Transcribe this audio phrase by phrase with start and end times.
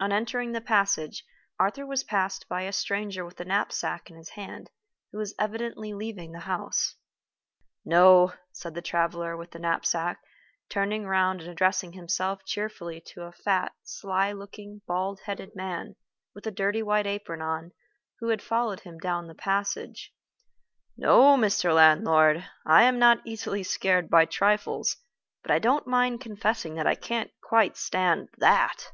[0.00, 1.24] On entering the passage,
[1.56, 4.70] Arthur was passed by a stranger with a knapsack in his hand,
[5.12, 6.96] who was evidently leaving the house.
[7.84, 10.18] "No," said the traveler with the knapsack,
[10.68, 15.94] turning round and addressing himself cheerfully to a fat, sly looking, bald headed man,
[16.34, 17.70] with a dirty white apron on,
[18.18, 20.12] who had followed him down the passage,
[20.96, 21.72] "no, Mr.
[21.72, 24.96] Landlord, I am not easily scared by trifles;
[25.40, 28.90] but I don't mind confessing that I can't quite stand that."